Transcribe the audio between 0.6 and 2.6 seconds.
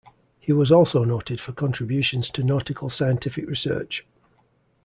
also noted for contributions to